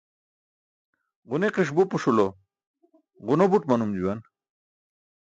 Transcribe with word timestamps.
Ġuniki̇ṣ 1.29 1.69
bupuṣulo 1.75 2.27
ġuno 3.25 3.45
buṭ 3.51 3.63
manum 3.67 3.91
juwan. 3.97 4.19